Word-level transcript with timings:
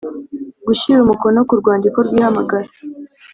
gushyira 0.67 0.99
umukono 1.01 1.39
ku 1.47 1.53
rwandiko 1.61 1.97
rw 2.07 2.13
ihamagara 2.19 2.67